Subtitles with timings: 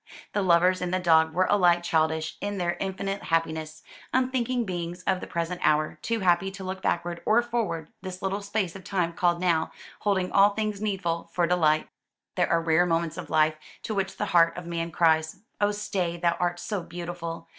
[0.33, 5.19] The lovers and the dog were alike childish in their infinite happiness, unthinking beings of
[5.21, 9.13] the present hour, too happy to look backward or forward, this little space of time
[9.13, 11.87] called "now" holding all things needful for delight.
[12.35, 15.69] These are the rare moments of life, to which the heart of man cries, "Oh
[15.71, 17.47] stay, thou art so beautiful!"